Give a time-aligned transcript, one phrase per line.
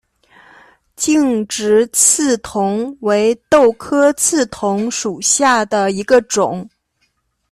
[0.95, 6.67] 劲直刺桐为豆科刺桐属下的一个种。